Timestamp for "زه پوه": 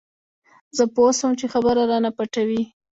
0.77-1.11